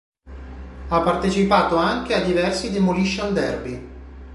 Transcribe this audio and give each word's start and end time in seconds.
Ha 0.87 1.01
partecipato 1.03 1.75
anche 1.75 2.15
a 2.15 2.21
diversi 2.25 2.71
Demolition 2.71 3.35
derby. 3.35 3.89